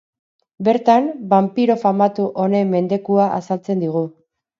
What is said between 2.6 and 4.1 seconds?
mendekua azaltzen digu.